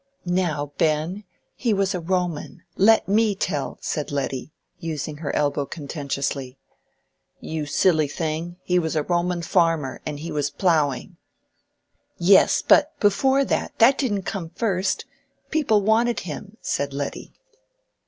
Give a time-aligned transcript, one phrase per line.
[0.25, 1.25] "Now, Ben,
[1.55, 6.57] he was a Roman—let me tell," said Letty, using her elbow contentiously.
[7.39, 11.17] "You silly thing, he was a Roman farmer, and he was ploughing."
[12.17, 17.33] "Yes, but before that—that didn't come first—people wanted him," said Letty.